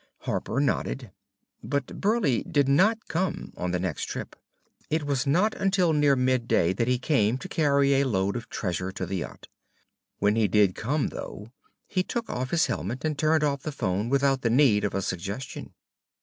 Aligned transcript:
Harper 0.21 0.59
nodded. 0.59 1.11
But 1.63 2.01
Burleigh 2.01 2.41
did 2.43 2.67
not 2.67 3.07
come 3.07 3.53
on 3.55 3.69
the 3.69 3.77
next 3.77 4.05
trip. 4.05 4.35
It 4.89 5.03
was 5.03 5.27
not 5.27 5.53
until 5.53 5.93
near 5.93 6.15
midday 6.15 6.73
that 6.73 6.87
he 6.87 6.97
came 6.97 7.37
to 7.37 7.47
carry 7.47 7.93
a 7.93 8.05
load 8.07 8.35
of 8.35 8.49
treasure 8.49 8.91
to 8.93 9.05
the 9.05 9.17
yacht. 9.17 9.47
When 10.17 10.35
he 10.35 10.47
did 10.47 10.73
come, 10.73 11.09
though, 11.09 11.51
he 11.85 12.01
took 12.01 12.31
off 12.31 12.49
his 12.49 12.65
helmet 12.65 13.05
and 13.05 13.15
turned 13.15 13.43
off 13.43 13.61
the 13.61 13.71
phone 13.71 14.09
without 14.09 14.41
the 14.41 14.49
need 14.49 14.83
of 14.83 14.95
a 14.95 15.03
suggestion. 15.03 15.71